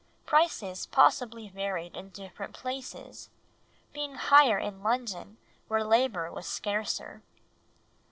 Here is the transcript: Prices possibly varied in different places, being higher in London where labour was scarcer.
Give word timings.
Prices 0.25 0.87
possibly 0.87 1.47
varied 1.49 1.95
in 1.95 2.09
different 2.09 2.53
places, 2.55 3.29
being 3.93 4.15
higher 4.15 4.57
in 4.57 4.81
London 4.81 5.37
where 5.67 5.83
labour 5.83 6.31
was 6.31 6.47
scarcer. 6.47 7.21